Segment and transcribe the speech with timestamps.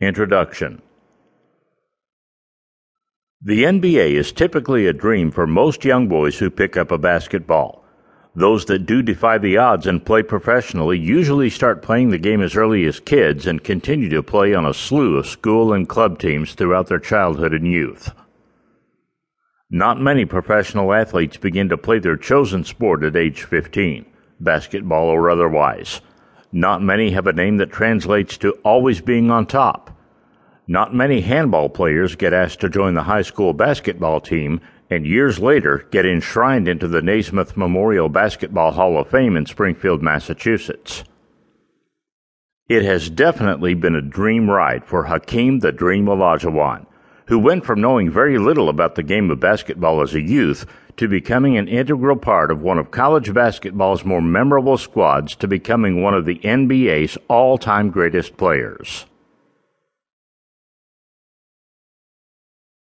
[0.00, 0.80] Introduction
[3.42, 7.84] The NBA is typically a dream for most young boys who pick up a basketball.
[8.34, 12.56] Those that do defy the odds and play professionally usually start playing the game as
[12.56, 16.54] early as kids and continue to play on a slew of school and club teams
[16.54, 18.10] throughout their childhood and youth.
[19.68, 24.06] Not many professional athletes begin to play their chosen sport at age 15,
[24.40, 26.00] basketball or otherwise.
[26.52, 29.89] Not many have a name that translates to always being on top.
[30.70, 35.40] Not many handball players get asked to join the high school basketball team and years
[35.40, 41.02] later get enshrined into the Naismith Memorial Basketball Hall of Fame in Springfield, Massachusetts.
[42.68, 46.86] It has definitely been a dream ride for Hakeem the Dream Olajuwon,
[47.26, 50.66] who went from knowing very little about the game of basketball as a youth
[50.98, 56.00] to becoming an integral part of one of college basketball's more memorable squads to becoming
[56.00, 59.06] one of the NBA's all time greatest players.